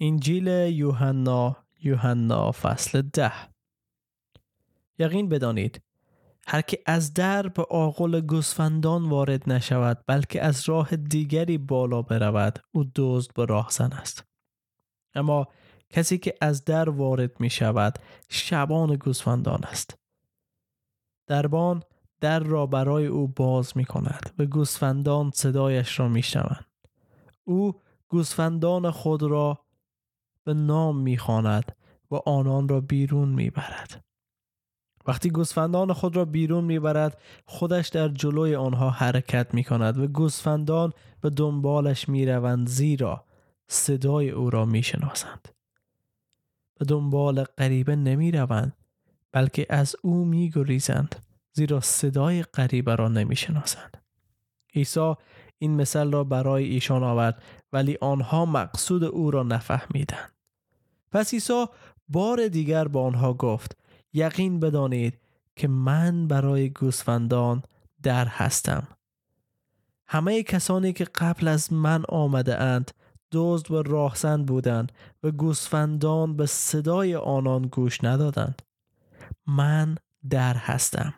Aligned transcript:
انجیل 0.00 0.46
یوحنا 0.46 1.56
یوحنا 1.82 2.52
فصل 2.52 3.02
ده. 3.02 3.32
یقین 4.98 5.28
بدانید 5.28 5.82
هر 6.46 6.60
که 6.60 6.82
از 6.86 7.14
در 7.14 7.48
به 7.48 7.62
آقل 7.62 8.20
گوسفندان 8.20 9.08
وارد 9.08 9.52
نشود 9.52 10.04
بلکه 10.06 10.42
از 10.42 10.68
راه 10.68 10.96
دیگری 10.96 11.58
بالا 11.58 12.02
برود 12.02 12.58
او 12.72 12.84
دزد 12.94 13.34
به 13.34 13.44
راهزن 13.44 13.92
است. 13.92 14.24
اما 15.14 15.48
کسی 15.90 16.18
که 16.18 16.34
از 16.40 16.64
در 16.64 16.88
وارد 16.88 17.40
می 17.40 17.50
شود 17.50 17.98
شبان 18.28 18.96
گوسفندان 18.96 19.64
است. 19.64 19.98
دربان 21.26 21.82
در 22.20 22.40
را 22.40 22.66
برای 22.66 23.06
او 23.06 23.28
باز 23.28 23.76
می 23.76 23.84
کند 23.84 24.34
و 24.38 24.44
گوسفندان 24.44 25.30
صدایش 25.34 26.00
را 26.00 26.08
می 26.08 26.22
شوند. 26.22 26.66
او 27.44 27.80
گوسفندان 28.08 28.90
خود 28.90 29.22
را 29.22 29.65
به 30.46 30.54
نام 30.54 30.98
می 30.98 31.18
خاند 31.18 31.76
و 32.10 32.14
آنان 32.14 32.68
را 32.68 32.80
بیرون 32.80 33.28
می 33.28 33.50
برد. 33.50 34.04
وقتی 35.06 35.30
گوسفندان 35.30 35.92
خود 35.92 36.16
را 36.16 36.24
بیرون 36.24 36.64
می 36.64 36.78
برد 36.78 37.20
خودش 37.44 37.88
در 37.88 38.08
جلوی 38.08 38.54
آنها 38.54 38.90
حرکت 38.90 39.54
می 39.54 39.64
کند 39.64 39.98
و 39.98 40.06
گوسفندان 40.06 40.92
به 41.20 41.30
دنبالش 41.30 42.08
می 42.08 42.26
روند 42.26 42.68
زیرا 42.68 43.24
صدای 43.68 44.30
او 44.30 44.50
را 44.50 44.64
می 44.64 44.82
شناسند. 44.82 45.48
به 46.78 46.84
دنبال 46.84 47.44
غریبه 47.44 47.96
نمی 47.96 48.32
روند 48.32 48.72
بلکه 49.32 49.66
از 49.70 49.96
او 50.02 50.24
می 50.24 50.50
گریزند 50.50 51.16
زیرا 51.52 51.80
صدای 51.80 52.42
غریبه 52.42 52.94
را 52.94 53.08
نمی 53.08 53.36
شناسند. 53.36 54.02
عیسی 54.74 55.14
این 55.58 55.74
مثل 55.74 56.12
را 56.12 56.24
برای 56.24 56.64
ایشان 56.64 57.02
آورد 57.02 57.42
ولی 57.72 57.98
آنها 58.00 58.46
مقصود 58.46 59.04
او 59.04 59.30
را 59.30 59.42
نفهمیدند. 59.42 60.35
پس 61.16 61.34
عیسی 61.34 61.66
بار 62.08 62.48
دیگر 62.48 62.88
با 62.88 63.06
آنها 63.06 63.34
گفت 63.34 63.76
یقین 64.12 64.60
بدانید 64.60 65.18
که 65.56 65.68
من 65.68 66.26
برای 66.28 66.70
گوسفندان 66.70 67.62
در 68.02 68.26
هستم. 68.26 68.88
همه 70.08 70.42
کسانی 70.42 70.92
که 70.92 71.04
قبل 71.04 71.48
از 71.48 71.72
من 71.72 72.04
آمده 72.08 72.60
اند 72.60 72.90
دزد 73.32 73.70
و 73.70 73.82
راهزن 73.82 74.44
بودند 74.44 74.92
و 75.22 75.30
گوسفندان 75.30 76.36
به 76.36 76.46
صدای 76.46 77.14
آنان 77.14 77.62
گوش 77.62 78.04
ندادند. 78.04 78.62
من 79.46 79.94
در 80.30 80.54
هستم. 80.54 81.14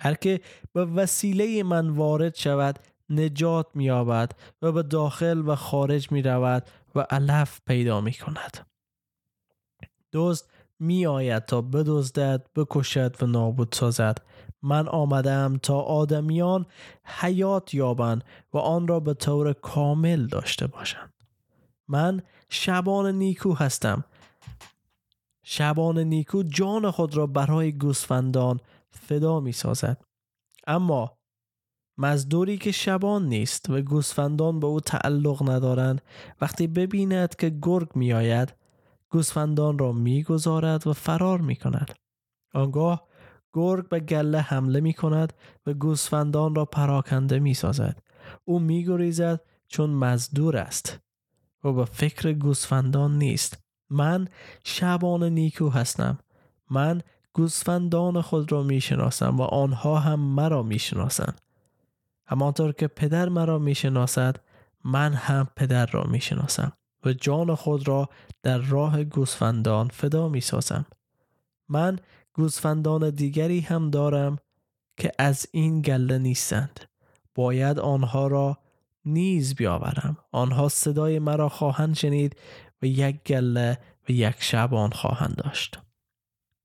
هر 0.00 0.14
که 0.14 0.40
به 0.72 0.84
وسیله 0.84 1.62
من 1.62 1.90
وارد 1.90 2.34
شود 2.34 2.78
نجات 3.10 3.66
مییابد 3.74 4.32
و 4.62 4.72
به 4.72 4.82
داخل 4.82 5.42
و 5.46 5.54
خارج 5.54 6.12
می 6.12 6.22
رود 6.22 6.66
و 6.94 7.00
علف 7.00 7.60
پیدا 7.66 8.00
می 8.00 8.12
کند. 8.12 8.73
دزد 10.14 10.46
می 10.80 11.06
آید 11.06 11.44
تا 11.44 11.60
بدزدد 11.60 12.46
بکشد 12.56 13.22
و 13.22 13.26
نابود 13.26 13.72
سازد. 13.72 14.18
من 14.62 14.88
آمدم 14.88 15.58
تا 15.62 15.80
آدمیان 15.80 16.66
حیات 17.04 17.74
یابند 17.74 18.24
و 18.52 18.58
آن 18.58 18.88
را 18.88 19.00
به 19.00 19.14
طور 19.14 19.52
کامل 19.52 20.26
داشته 20.26 20.66
باشند. 20.66 21.12
من 21.88 22.22
شبان 22.48 23.14
نیکو 23.14 23.54
هستم. 23.54 24.04
شبان 25.42 25.98
نیکو 25.98 26.42
جان 26.42 26.90
خود 26.90 27.16
را 27.16 27.26
برای 27.26 27.72
گوسفندان 27.72 28.60
فدا 28.90 29.40
می 29.40 29.52
سازد 29.52 30.04
اما 30.66 31.18
مزدوری 31.98 32.58
که 32.58 32.72
شبان 32.72 33.26
نیست 33.26 33.70
و 33.70 33.80
گوسفندان 33.80 34.60
به 34.60 34.66
او 34.66 34.80
تعلق 34.80 35.50
ندارند 35.50 36.02
وقتی 36.40 36.66
ببیند 36.66 37.36
که 37.36 37.58
گرگ 37.62 37.88
می 37.94 38.12
آید 38.12 38.54
گوسفندان 39.14 39.78
را 39.78 39.92
می‌گذارد 39.92 40.86
و 40.86 40.92
فرار 40.92 41.40
می 41.40 41.56
کند. 41.56 41.94
آنگاه 42.54 43.06
گرگ 43.52 43.88
به 43.88 44.00
گله 44.00 44.40
حمله 44.40 44.80
می 44.80 44.94
کند 44.94 45.32
و 45.66 45.74
گوسفندان 45.74 46.54
را 46.54 46.64
پراکنده 46.64 47.38
می 47.38 47.54
سازد. 47.54 48.02
او 48.44 48.58
می 48.58 48.84
گریزد 48.84 49.40
چون 49.68 49.90
مزدور 49.90 50.56
است 50.56 50.98
و 51.64 51.72
به 51.72 51.84
فکر 51.84 52.32
گوسفندان 52.32 53.18
نیست. 53.18 53.58
من 53.90 54.28
شبان 54.64 55.22
نیکو 55.22 55.68
هستم. 55.68 56.18
من 56.70 57.00
گوسفندان 57.32 58.20
خود 58.20 58.52
را 58.52 58.62
می 58.62 58.80
شناسم 58.80 59.36
و 59.36 59.42
آنها 59.42 59.98
هم 59.98 60.20
مرا 60.20 60.62
می 60.62 60.78
شناسند. 60.78 61.40
همانطور 62.26 62.72
که 62.72 62.86
پدر 62.88 63.28
مرا 63.28 63.58
می 63.58 63.74
شناسد 63.74 64.36
من 64.84 65.12
هم 65.12 65.48
پدر 65.56 65.86
را 65.86 66.04
می 66.04 66.20
شناسم. 66.20 66.72
و 67.04 67.12
جان 67.12 67.54
خود 67.54 67.88
را 67.88 68.08
در 68.42 68.58
راه 68.58 69.04
گوسفندان 69.04 69.88
فدا 69.88 70.28
می 70.28 70.40
سازم. 70.40 70.86
من 71.68 71.98
گوسفندان 72.32 73.10
دیگری 73.10 73.60
هم 73.60 73.90
دارم 73.90 74.38
که 74.96 75.12
از 75.18 75.46
این 75.52 75.80
گله 75.82 76.18
نیستند. 76.18 76.80
باید 77.34 77.78
آنها 77.78 78.26
را 78.26 78.58
نیز 79.04 79.54
بیاورم. 79.54 80.16
آنها 80.32 80.68
صدای 80.68 81.18
مرا 81.18 81.48
خواهند 81.48 81.96
شنید 81.96 82.36
و 82.82 82.86
یک 82.86 83.22
گله 83.22 83.78
و 84.08 84.12
یک 84.12 84.36
شبان 84.38 84.90
خواهند 84.90 85.36
داشت. 85.36 85.78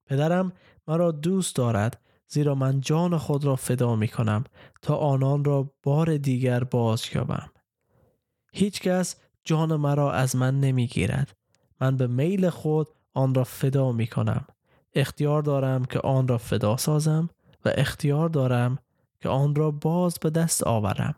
پدرم 0.05 0.51
مرا 0.87 1.11
دوست 1.11 1.55
دارد 1.55 2.01
زیرا 2.27 2.55
من 2.55 2.81
جان 2.81 3.17
خود 3.17 3.45
را 3.45 3.55
فدا 3.55 3.95
می 3.95 4.07
کنم 4.07 4.43
تا 4.81 4.95
آنان 4.95 5.43
را 5.43 5.73
بار 5.83 6.17
دیگر 6.17 6.63
باز 6.63 7.03
یابم. 7.15 7.49
هیچ 8.53 8.81
کس 8.81 9.15
جان 9.49 9.75
مرا 9.75 10.11
از 10.11 10.35
من 10.35 10.59
نمی 10.59 10.87
گیرد. 10.87 11.35
من 11.81 11.97
به 11.97 12.07
میل 12.07 12.49
خود 12.49 12.87
آن 13.13 13.33
را 13.33 13.43
فدا 13.43 13.91
می 13.91 14.07
کنم. 14.07 14.45
اختیار 14.93 15.41
دارم 15.41 15.85
که 15.85 15.99
آن 15.99 16.27
را 16.27 16.37
فدا 16.37 16.77
سازم 16.77 17.29
و 17.65 17.71
اختیار 17.75 18.29
دارم 18.29 18.77
که 19.19 19.29
آن 19.29 19.55
را 19.55 19.71
باز 19.71 20.17
به 20.21 20.29
دست 20.29 20.63
آورم. 20.63 21.15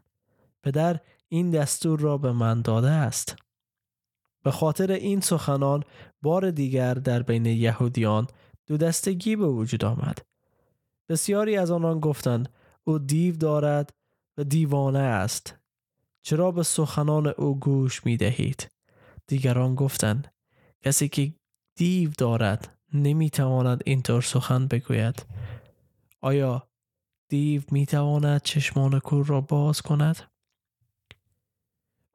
پدر 0.64 1.00
این 1.30 1.52
دستور 1.52 2.00
را 2.00 2.18
به 2.18 2.32
من 2.32 2.62
داده 2.62 2.90
است. 2.90 3.36
به 4.44 4.52
خاطر 4.52 4.92
این 4.92 5.22
سخنان 5.22 5.84
بار 6.22 6.52
دیگر 6.52 6.94
در 6.94 7.24
بین 7.24 7.46
یهودیان 7.46 8.28
دو 8.68 8.78
دستگی 8.78 9.36
به 9.36 9.48
وجود 9.48 9.86
آمد. 9.86 10.18
بسیاری 11.10 11.58
از 11.58 11.72
آنان 11.72 12.00
گفتند 12.00 12.50
او 12.84 13.00
دیو 13.00 13.36
دارد 13.36 13.94
و 14.38 14.44
دیوانه 14.44 15.00
است 15.00 15.61
چرا 16.22 16.52
به 16.52 16.64
سخنان 16.64 17.28
او 17.28 17.60
گوش 17.60 18.06
می 18.06 18.18
دهید؟ 18.18 18.72
دیگران 19.28 19.76
گفتند 19.76 20.34
کسی 20.82 21.10
که 21.10 21.34
دیو 21.76 22.12
دارد 22.18 22.78
نمی 22.94 23.30
تواند 23.30 23.84
اینطور 23.86 24.22
سخن 24.22 24.68
بگوید 24.68 25.26
آیا 26.22 26.68
دیو 27.30 27.62
می 27.72 27.86
تواند 27.86 28.42
چشمان 28.42 29.00
کور 29.00 29.26
را 29.26 29.42
باز 29.42 29.82
کند؟ 29.82 30.32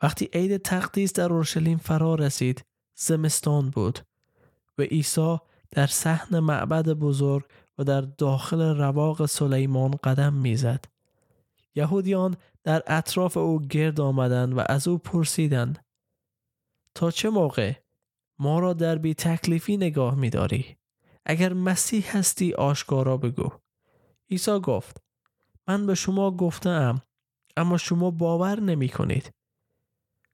وقتی 0.02 0.28
عید 0.32 0.56
تقدیس 0.56 1.12
در 1.12 1.32
اورشلیم 1.32 1.78
فرا 1.78 2.14
رسید 2.14 2.64
زمستان 2.94 3.70
بود 3.70 3.98
و 4.78 4.82
عیسی 4.82 5.36
در 5.70 5.86
صحن 5.86 6.38
معبد 6.38 6.88
بزرگ 6.88 7.44
و 7.78 7.84
در 7.84 8.00
داخل 8.00 8.60
رواق 8.62 9.26
سلیمان 9.26 9.90
قدم 10.04 10.32
می‌زد. 10.34 10.84
یهودیان 11.74 12.36
در 12.66 12.82
اطراف 12.86 13.36
او 13.36 13.60
گرد 13.60 14.00
آمدند 14.00 14.56
و 14.56 14.62
از 14.68 14.88
او 14.88 14.98
پرسیدند 14.98 15.84
تا 16.94 17.10
چه 17.10 17.30
موقع 17.30 17.72
ما 18.38 18.58
را 18.58 18.72
در 18.72 18.98
بی 18.98 19.14
تکلیفی 19.14 19.76
نگاه 19.76 20.14
می 20.14 20.30
داری؟ 20.30 20.76
اگر 21.26 21.52
مسیح 21.52 22.16
هستی 22.16 22.52
آشکارا 22.52 23.16
بگو. 23.16 23.48
عیسی 24.30 24.60
گفت 24.60 25.02
من 25.68 25.86
به 25.86 25.94
شما 25.94 26.30
گفتم 26.30 27.02
اما 27.56 27.76
شما 27.76 28.10
باور 28.10 28.60
نمی 28.60 28.88
کنید. 28.88 29.32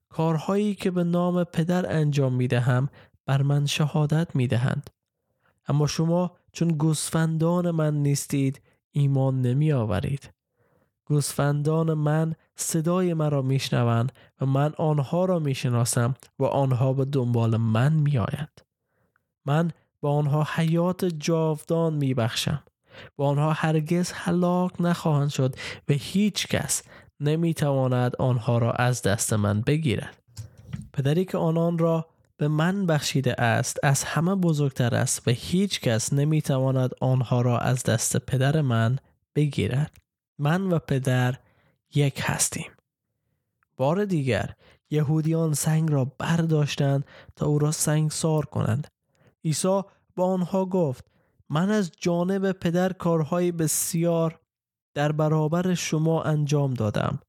کارهایی 0.09 0.75
که 0.75 0.91
به 0.91 1.03
نام 1.03 1.43
پدر 1.43 1.95
انجام 1.95 2.33
می 2.33 2.47
دهم 2.47 2.89
بر 3.25 3.41
من 3.41 3.65
شهادت 3.65 4.35
می 4.35 4.47
دهند. 4.47 4.89
اما 5.67 5.87
شما 5.87 6.37
چون 6.51 6.67
گوسفندان 6.67 7.71
من 7.71 7.93
نیستید 7.93 8.61
ایمان 8.91 9.41
نمی 9.41 9.71
آورید. 9.71 10.33
گوسفندان 11.05 11.93
من 11.93 12.35
صدای 12.55 13.13
مرا 13.13 13.41
میشنوند 13.41 14.11
و 14.41 14.45
من 14.45 14.73
آنها 14.77 15.25
را 15.25 15.39
می‌شناسم 15.39 16.13
و 16.39 16.43
آنها 16.43 16.93
به 16.93 17.05
دنبال 17.05 17.57
من 17.57 17.93
میآیند. 17.93 18.61
من 19.45 19.71
به 20.01 20.07
آنها 20.07 20.47
حیات 20.55 21.05
جاودان 21.05 21.93
میبخشم. 21.93 22.63
و 23.17 23.23
آنها 23.23 23.53
هرگز 23.53 24.11
هلاک 24.11 24.81
نخواهند 24.81 25.29
شد 25.29 25.55
و 25.89 25.93
هیچ 25.93 26.47
کس 26.47 26.83
نمی‌تواند 27.19 28.15
آنها 28.15 28.57
را 28.57 28.71
از 28.71 29.01
دست 29.01 29.33
من 29.33 29.61
بگیرد. 29.61 30.23
پدری 30.93 31.25
که 31.25 31.37
آنان 31.37 31.77
را 31.77 32.05
به 32.37 32.47
من 32.47 32.85
بخشیده 32.85 33.41
است 33.41 33.77
از 33.83 34.03
همه 34.03 34.35
بزرگتر 34.35 34.95
است 34.95 35.27
و 35.27 35.31
هیچ 35.31 35.79
کس 35.79 36.13
نمی‌تواند 36.13 36.91
آنها 37.01 37.41
را 37.41 37.59
از 37.59 37.83
دست 37.83 38.17
پدر 38.17 38.61
من 38.61 38.97
بگیرد. 39.35 40.02
من 40.43 40.71
و 40.71 40.79
پدر 40.79 41.35
یک 41.95 42.21
هستیم. 42.23 42.71
بار 43.77 44.05
دیگر 44.05 44.53
یهودیان 44.89 45.53
سنگ 45.53 45.91
را 45.91 46.05
برداشتند 46.05 47.05
تا 47.35 47.45
او 47.45 47.59
را 47.59 47.71
سنگ 47.71 48.11
سار 48.11 48.45
کنند 48.45 48.87
عیسی 49.45 49.81
با 50.15 50.25
آنها 50.25 50.65
گفت 50.65 51.05
من 51.49 51.69
از 51.69 51.91
جانب 51.99 52.51
پدر 52.51 52.93
کارهای 52.93 53.51
بسیار 53.51 54.39
در 54.93 55.11
برابر 55.11 55.73
شما 55.73 56.23
انجام 56.23 56.73
دادم 56.73 57.19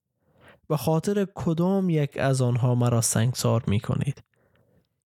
به 0.68 0.76
خاطر 0.76 1.26
کدام 1.34 1.90
یک 1.90 2.16
از 2.18 2.42
آنها 2.42 2.74
مرا 2.74 3.00
سنگسار 3.00 3.64
می 3.66 3.80
کنید 3.80 4.22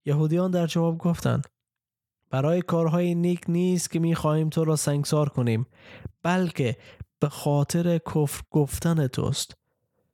یهودیان 0.05 0.51
در 0.51 0.67
جواب 0.67 0.97
گفتند 0.97 1.47
برای 2.29 2.61
کارهای 2.61 3.15
نیک 3.15 3.41
نیست 3.47 3.91
که 3.91 3.99
می 3.99 4.15
خواهیم 4.15 4.49
تو 4.49 4.65
را 4.65 4.75
سنگسار 4.75 5.29
کنیم 5.29 5.67
بلکه 6.23 6.77
به 7.19 7.29
خاطر 7.29 7.97
کفر 7.97 8.41
گفتن 8.51 9.07
توست 9.07 9.57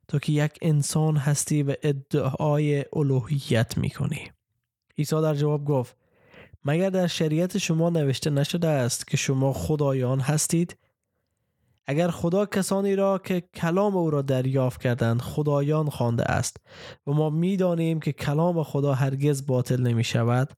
تو 0.08 0.18
که 0.18 0.32
یک 0.32 0.58
انسان 0.62 1.16
هستی 1.16 1.62
و 1.62 1.74
ادعای 1.82 2.84
الوهیت 2.92 3.78
می 3.78 3.90
کنی 3.90 4.30
عیسی 4.98 5.22
در 5.22 5.34
جواب 5.34 5.64
گفت 5.64 5.96
مگر 6.64 6.90
در 6.90 7.06
شریعت 7.06 7.58
شما 7.58 7.90
نوشته 7.90 8.30
نشده 8.30 8.68
است 8.68 9.06
که 9.06 9.16
شما 9.16 9.52
خدایان 9.52 10.20
هستید؟ 10.20 10.76
اگر 11.86 12.10
خدا 12.10 12.46
کسانی 12.46 12.96
را 12.96 13.18
که 13.18 13.40
کلام 13.54 13.96
او 13.96 14.10
را 14.10 14.22
دریافت 14.22 14.80
کردند 14.80 15.20
خدایان 15.20 15.90
خوانده 15.90 16.24
است 16.24 16.56
و 17.06 17.12
ما 17.12 17.30
می‌دانیم 17.30 18.00
که 18.00 18.12
کلام 18.12 18.62
خدا 18.62 18.94
هرگز 18.94 19.46
باطل 19.46 19.80
نمی 19.80 20.04
شود 20.04 20.52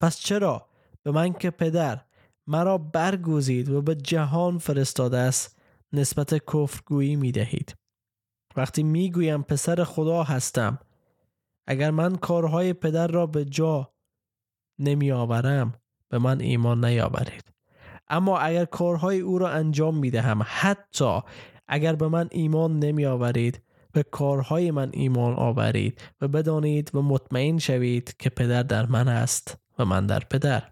پس 0.00 0.18
چرا 0.18 0.66
به 1.02 1.10
من 1.10 1.32
که 1.32 1.50
پدر 1.50 2.00
مرا 2.46 2.78
برگوزید 2.78 3.70
و 3.70 3.82
به 3.82 3.94
جهان 3.94 4.58
فرستاده 4.58 5.18
است 5.18 5.61
نسبت 5.92 6.34
کفرگویی 6.34 7.16
می 7.16 7.32
دهید 7.32 7.74
وقتی 8.56 8.82
می 8.82 9.10
گویم 9.10 9.42
پسر 9.42 9.84
خدا 9.84 10.22
هستم 10.22 10.78
اگر 11.66 11.90
من 11.90 12.16
کارهای 12.16 12.72
پدر 12.72 13.06
را 13.06 13.26
به 13.26 13.44
جا 13.44 13.92
نمی 14.78 15.12
آورم 15.12 15.74
به 16.08 16.18
من 16.18 16.40
ایمان 16.40 16.84
نیاورید. 16.84 17.52
اما 18.08 18.38
اگر 18.38 18.64
کارهای 18.64 19.20
او 19.20 19.38
را 19.38 19.48
انجام 19.48 19.98
می 19.98 20.10
دهم 20.10 20.42
حتی 20.46 21.20
اگر 21.68 21.96
به 21.96 22.08
من 22.08 22.28
ایمان 22.30 22.78
نمی 22.78 23.06
آورید 23.06 23.62
به 23.92 24.02
کارهای 24.02 24.70
من 24.70 24.90
ایمان 24.92 25.34
آورید 25.34 26.00
و 26.20 26.28
بدانید 26.28 26.94
و 26.94 27.02
مطمئن 27.02 27.58
شوید 27.58 28.16
که 28.18 28.30
پدر 28.30 28.62
در 28.62 28.86
من 28.86 29.08
است 29.08 29.58
و 29.78 29.84
من 29.84 30.06
در 30.06 30.20
پدر. 30.30 30.62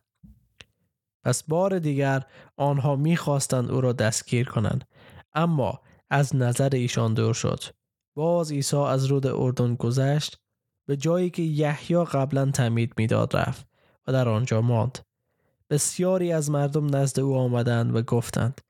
پس 1.25 1.43
بار 1.43 1.79
دیگر 1.79 2.23
آنها 2.57 2.97
می‌خواستند 2.97 3.71
او 3.71 3.81
را 3.81 3.93
دستگیر 3.93 4.49
کنند. 4.49 4.89
اما 5.35 5.81
از 6.11 6.37
نظر 6.37 6.69
ایشان 6.73 7.15
دور 7.15 7.35
شد. 7.35 7.65
باز 8.17 8.53
عیسی 8.53 8.77
از 8.77 9.05
رود 9.05 9.27
اردن 9.27 9.75
گذشت 9.75 10.39
به 10.87 10.97
جایی 10.97 11.31
که 11.31 11.43
یحیی 11.43 12.05
قبلا 12.05 12.51
تمید 12.51 12.93
می‌داد 12.97 13.37
رفت 13.37 13.67
و 14.07 14.13
در 14.13 14.29
آنجا 14.29 14.61
ماند. 14.61 14.99
بسیاری 15.71 16.33
از 16.33 16.51
مردم 16.51 16.97
نزد 16.97 17.21
او 17.21 17.37
آمدند 17.37 17.97
و 17.97 18.03
گفتند 18.03 18.61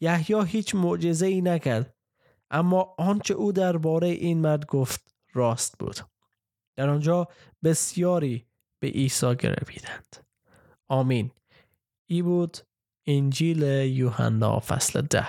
یحیی 0.00 0.44
هیچ 0.46 0.74
معجزه 0.74 1.26
ای 1.26 1.40
نکرد. 1.40 1.94
اما 2.50 2.94
آنچه 2.98 3.34
او 3.34 3.52
درباره 3.52 4.08
این 4.08 4.40
مرد 4.40 4.66
گفت 4.66 5.14
راست 5.32 5.78
بود. 5.78 5.96
در 6.76 6.88
آنجا 6.88 7.28
بسیاری 7.64 8.46
به 8.80 8.88
عیسی 8.88 9.34
گرویدند. 9.34 10.16
آمین. 10.88 11.30
ای 12.06 12.22
بود 12.22 12.58
انجیل 13.06 13.62
یوحنا 13.62 14.60
فصل 14.60 15.00
ده. 15.00 15.26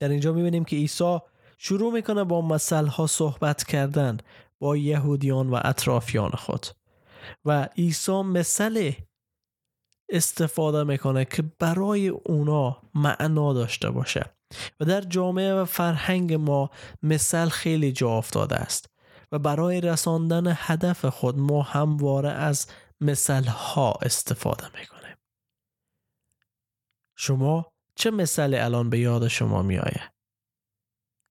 در 0.00 0.08
اینجا 0.08 0.32
می‌بینیم 0.32 0.64
که 0.64 0.76
عیسی 0.76 1.18
شروع 1.58 1.92
می‌کنه 1.92 2.24
با 2.24 2.40
مسئله 2.40 3.06
صحبت 3.06 3.64
کردن 3.64 4.18
با 4.58 4.76
یهودیان 4.76 5.50
و 5.50 5.60
اطرافیان 5.64 6.30
خود. 6.30 6.66
و 7.44 7.68
عیسی 7.76 8.22
مثل 8.22 8.92
استفاده 10.08 10.84
می‌کنه 10.84 11.24
که 11.24 11.42
برای 11.58 12.08
اونا 12.08 12.82
معنا 12.94 13.52
داشته 13.52 13.90
باشه. 13.90 14.24
و 14.80 14.84
در 14.84 15.00
جامعه 15.00 15.54
و 15.54 15.64
فرهنگ 15.64 16.32
ما 16.32 16.70
مثل 17.02 17.48
خیلی 17.48 17.92
جا 17.92 18.10
افتاده 18.10 18.56
است. 18.56 18.86
و 19.32 19.38
برای 19.38 19.80
رساندن 19.80 20.44
هدف 20.56 21.04
خود 21.04 21.38
ما 21.38 21.62
همواره 21.62 22.30
از 22.30 22.66
مثل 23.00 23.44
ها 23.44 23.92
استفاده 24.02 24.64
می‌کنیم. 24.78 25.01
شما 27.22 27.72
چه 27.96 28.10
مثل 28.10 28.54
الان 28.54 28.90
به 28.90 28.98
یاد 28.98 29.28
شما 29.28 29.62
میآید؟ 29.62 30.12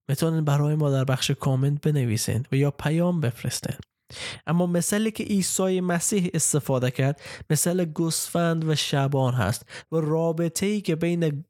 می‌تونید 0.10 0.46
برای 0.46 0.76
ما 0.76 0.92
در 0.92 1.04
بخش 1.04 1.32
کامنت 1.32 1.82
بنویسین 1.82 2.46
و 2.52 2.56
یا 2.56 2.72
پیام 2.72 3.22
بفرستین. 3.22 3.76
اما 4.48 4.66
مثلی 4.66 5.12
که 5.12 5.24
عیسی 5.24 5.82
مسیح 5.82 6.30
استفاده 6.34 6.92
کرد 6.92 7.22
مثل 7.50 7.86
گوسفند 7.86 8.66
و 8.66 8.76
شبان 8.76 9.34
هست 9.34 9.70
و 9.92 9.96
رابطه 9.96 10.66
ای 10.66 10.82
که 10.82 10.96
بین 10.96 11.46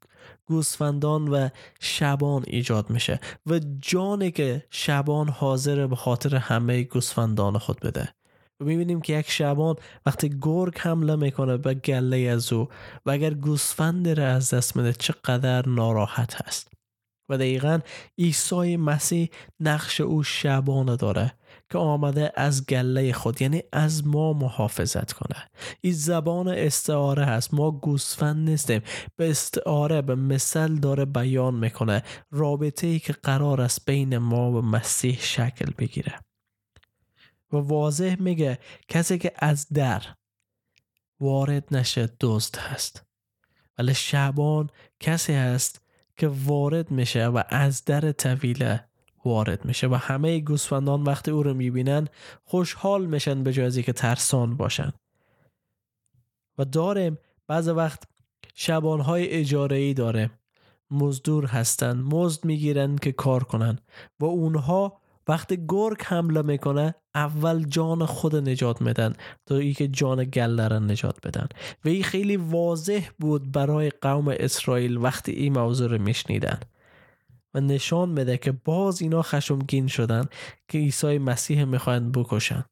گوسفندان 0.46 1.28
و 1.28 1.48
شبان 1.80 2.44
ایجاد 2.46 2.90
میشه 2.90 3.20
و 3.46 3.60
جانی 3.80 4.30
که 4.30 4.66
شبان 4.70 5.28
حاضر 5.28 5.86
به 5.86 5.96
خاطر 5.96 6.36
همه 6.36 6.82
گوسفندان 6.82 7.58
خود 7.58 7.80
بده 7.80 8.14
می‌بینیم 8.62 9.00
که 9.00 9.12
یک 9.18 9.30
شبان 9.30 9.76
وقتی 10.06 10.38
گرگ 10.42 10.78
حمله 10.78 11.16
می‌کنه 11.16 11.56
به 11.56 11.74
گله 11.74 12.16
از 12.16 12.52
او 12.52 12.68
و 13.06 13.10
اگر 13.10 13.34
گوسفند 13.34 14.08
را 14.08 14.28
از 14.28 14.54
دست 14.54 14.76
میده 14.76 14.92
چقدر 14.92 15.68
ناراحت 15.68 16.46
هست 16.46 16.72
و 17.28 17.38
دقیقا 17.38 17.80
عیسی 18.18 18.76
مسیح 18.76 19.30
نقش 19.60 20.00
او 20.00 20.22
شبانه 20.22 20.96
داره 20.96 21.32
که 21.70 21.78
آمده 21.78 22.32
از 22.36 22.66
گله 22.66 23.12
خود 23.12 23.42
یعنی 23.42 23.62
از 23.72 24.06
ما 24.06 24.32
محافظت 24.32 25.12
کنه. 25.12 25.36
این 25.80 25.92
زبان 25.92 26.48
استعاره 26.48 27.24
هست. 27.24 27.54
ما 27.54 27.70
گوسفند 27.70 28.48
نیستیم. 28.48 28.82
به 29.16 29.30
استعاره 29.30 30.02
به 30.02 30.14
مثل 30.14 30.74
داره 30.74 31.04
بیان 31.04 31.54
می‌کنه. 31.54 32.02
رابطه 32.30 32.86
ای 32.86 32.98
که 32.98 33.12
قرار 33.12 33.60
است 33.60 33.86
بین 33.86 34.18
ما 34.18 34.50
و 34.52 34.62
مسیح 34.62 35.18
شکل 35.20 35.72
بگیره. 35.78 36.14
و 37.52 37.56
واضح 37.56 38.16
میگه 38.20 38.58
کسی 38.88 39.18
که 39.18 39.32
از 39.36 39.68
در 39.68 40.02
وارد 41.20 41.76
نشه 41.76 42.08
دزد 42.20 42.56
هست. 42.56 43.04
ولی 43.78 43.94
شبان 43.94 44.70
کسی 45.00 45.32
هست 45.32 45.82
که 46.16 46.28
وارد 46.28 46.90
میشه 46.90 47.26
و 47.26 47.42
از 47.48 47.84
در 47.84 48.12
طویله 48.12 48.84
وارد 49.24 49.64
میشه 49.64 49.88
و 49.88 49.94
همه 49.94 50.40
گوسفندان 50.40 51.02
وقتی 51.02 51.30
او 51.30 51.42
رو 51.42 51.54
می‌بینن 51.54 52.08
خوشحال 52.44 53.06
میشن 53.06 53.42
به 53.42 53.52
جایزی 53.52 53.82
که 53.82 53.92
ترسان 53.92 54.56
باشن. 54.56 54.92
و 56.58 56.64
داریم 56.64 57.18
بعض 57.46 57.68
وقت 57.68 58.02
شبانهای 58.54 59.28
اجاره 59.28 59.76
ای 59.76 59.94
داره 59.94 60.30
مزدور 60.90 61.46
هستن 61.46 61.98
مزد 62.00 62.44
می‌گیرن 62.44 62.96
که 62.96 63.12
کار 63.12 63.44
کنن 63.44 63.78
و 64.20 64.24
اونها 64.24 65.01
وقتی 65.28 65.64
گرگ 65.68 66.02
حمله 66.02 66.42
می‌کنه 66.42 66.94
اول 67.14 67.64
جان 67.64 68.06
خود 68.06 68.36
نجات 68.36 68.82
میدن 68.82 69.12
تا 69.46 69.56
ای 69.56 69.74
که 69.74 69.88
جان 69.88 70.24
گله 70.24 70.68
را 70.68 70.78
نجات 70.78 71.26
بدن. 71.26 71.48
و 71.84 71.88
این 71.88 72.02
خیلی 72.02 72.36
واضح 72.36 73.08
بود 73.18 73.52
برای 73.52 73.90
قوم 74.00 74.28
اسرائیل 74.28 74.96
وقتی 74.96 75.32
این 75.32 75.52
موضوع 75.52 75.88
رو 75.90 76.02
میشنیدن. 76.02 76.60
و 77.54 77.60
نشان 77.60 78.08
میده 78.08 78.38
که 78.38 78.52
باز 78.52 79.02
اینا 79.02 79.22
خشمگین 79.22 79.86
شدن 79.86 80.24
که 80.68 80.78
عیسی 80.78 81.18
مسیح 81.18 81.64
می‌خواهند 81.64 82.12
بکشن. 82.12 82.64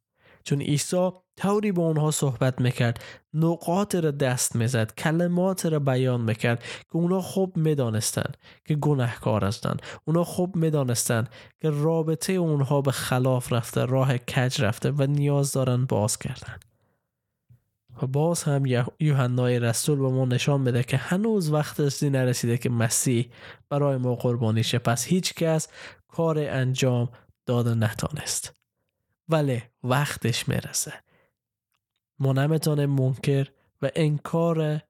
چون 0.44 0.60
عیسی 0.60 1.10
طوری 1.40 1.72
با 1.72 1.82
اونها 1.82 2.10
صحبت 2.10 2.60
می‌کرد 2.60 3.04
نقاط 3.34 3.94
را 3.94 4.10
دست 4.10 4.56
می‌زد 4.56 4.94
کلمات 4.94 5.66
را 5.66 5.78
بیان 5.78 6.20
می‌کرد 6.20 6.60
که 6.62 6.96
اونا 6.96 7.20
خوب 7.20 7.56
می‌دانستند 7.56 8.36
که 8.64 8.74
گناهکار 8.74 9.44
هستند. 9.44 9.82
اونا 10.04 10.24
خوب 10.24 10.56
می‌دانستند 10.56 11.28
که 11.60 11.70
رابطه 11.70 12.32
اونها 12.32 12.80
به 12.80 12.92
خلاف 12.92 13.52
رفته 13.52 13.84
راه 13.84 14.18
کج 14.18 14.62
رفته 14.62 14.90
و 14.90 15.02
نیاز 15.02 15.52
دارن 15.52 15.84
باز 15.84 16.18
کردن. 16.18 16.58
و 18.02 18.06
باز 18.06 18.42
هم 18.42 18.66
یوحنای 19.00 19.58
رسول 19.58 19.98
به 19.98 20.08
ما 20.08 20.24
نشان 20.24 20.64
بده 20.64 20.82
که 20.82 20.96
هنوز 20.96 21.50
وقت 21.50 21.80
ازی 21.80 22.10
نرسیده 22.10 22.58
که 22.58 22.70
مسیح 22.70 23.30
برای 23.68 23.96
ما 23.96 24.14
قربانی 24.14 24.62
شه. 24.62 24.78
پس 24.78 25.04
هیچ 25.04 25.34
کس 25.34 25.68
کار 26.08 26.38
انجام 26.38 27.08
داده 27.46 27.74
نتانست. 27.74 28.54
ولی 29.28 29.62
وقتش 29.84 30.48
می‌رسه. 30.48 30.92
ما 32.20 32.32
نمی‌تونه 32.32 32.86
منکر 32.86 33.48
و 33.82 33.90
انکار 33.94 34.80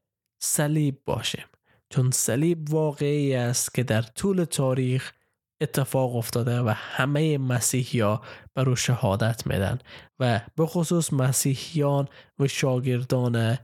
صلیب 0.42 1.00
باشیم. 1.06 1.44
چون 1.90 2.10
صلیب 2.10 2.75
واقعی 2.75 3.34
است 3.34 3.75
که 3.75 3.82
در 3.82 4.02
طول 4.02 4.44
تاریخ 4.44 5.12
اتفاق 5.60 6.16
افتاده 6.16 6.60
و 6.60 6.68
همه 6.76 7.38
مسیحیا 7.38 8.20
بر 8.54 8.68
او 8.68 8.76
شهادت 8.76 9.46
میدن 9.46 9.78
و 10.20 10.40
به 10.56 10.66
خصوص 10.66 11.12
مسیحیان 11.12 12.08
و 12.38 12.49
شاگردان 12.49 13.58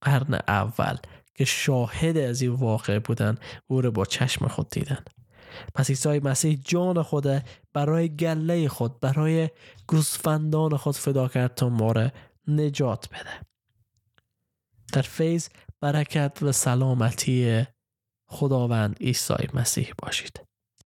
قرن 0.00 0.34
اول 0.48 0.96
که 1.34 1.44
شاهد 1.44 2.16
از 2.16 2.42
این 2.42 2.52
واقع 2.52 2.98
بودن 2.98 3.38
او 3.66 3.80
را 3.80 3.90
با 3.90 4.04
چشم 4.04 4.48
خود 4.48 4.68
دیدن. 4.68 5.04
پس 5.74 5.90
عیسی 5.90 6.18
مسیح 6.18 6.60
جان 6.64 7.02
خود 7.02 7.26
برای 7.72 8.16
گله 8.16 8.68
خود 8.68 9.00
برای 9.00 9.50
گوسفندان 9.86 10.76
خود 10.76 10.96
فدا 10.96 11.28
کرد 11.28 11.54
تا 11.54 11.68
ما 11.68 11.94
نجات 12.48 13.08
بده. 13.08 13.46
در 14.92 15.02
فیض 15.02 15.48
برکت 15.80 16.38
و 16.42 16.52
سلامتی 16.52 17.66
خداوند 18.28 18.96
عیسی 19.00 19.48
مسیح 19.54 19.92
باشید. 19.98 20.49